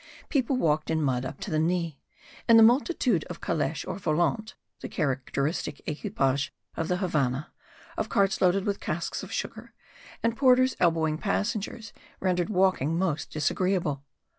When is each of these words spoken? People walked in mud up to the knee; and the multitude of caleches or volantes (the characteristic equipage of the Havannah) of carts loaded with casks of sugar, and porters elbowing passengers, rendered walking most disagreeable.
People 0.29 0.57
walked 0.57 0.89
in 0.89 0.99
mud 0.99 1.25
up 1.25 1.39
to 1.41 1.51
the 1.51 1.59
knee; 1.59 1.99
and 2.47 2.57
the 2.57 2.63
multitude 2.63 3.23
of 3.25 3.39
caleches 3.39 3.85
or 3.85 3.99
volantes 3.99 4.55
(the 4.79 4.89
characteristic 4.89 5.79
equipage 5.85 6.51
of 6.75 6.87
the 6.87 6.97
Havannah) 6.97 7.51
of 7.97 8.09
carts 8.09 8.41
loaded 8.41 8.65
with 8.65 8.79
casks 8.79 9.21
of 9.21 9.31
sugar, 9.31 9.73
and 10.23 10.35
porters 10.35 10.75
elbowing 10.79 11.19
passengers, 11.19 11.93
rendered 12.19 12.49
walking 12.49 12.97
most 12.97 13.29
disagreeable. 13.29 14.03